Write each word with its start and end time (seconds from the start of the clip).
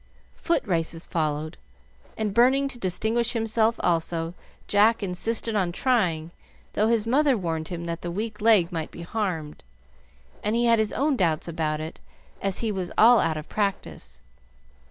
Foot 0.37 0.63
races 0.65 1.05
followed, 1.05 1.59
and, 2.17 2.33
burning 2.33 2.67
to 2.69 2.79
distinguish 2.79 3.33
himself 3.33 3.79
also, 3.83 4.33
Jack 4.67 5.03
insisted 5.03 5.53
on 5.55 5.71
trying, 5.71 6.31
though 6.73 6.87
his 6.87 7.05
mother 7.05 7.37
warned 7.37 7.67
him 7.67 7.85
that 7.85 8.01
the 8.01 8.09
weak 8.09 8.41
leg 8.41 8.71
might 8.71 8.89
be 8.89 9.03
harmed, 9.03 9.61
and 10.43 10.55
he 10.55 10.65
had 10.65 10.79
his 10.79 10.91
own 10.91 11.15
doubts 11.17 11.47
about 11.47 11.79
it, 11.79 11.99
as 12.41 12.57
he 12.65 12.71
was 12.71 12.89
all 12.97 13.19
out 13.19 13.37
of 13.37 13.47
practice. 13.47 14.19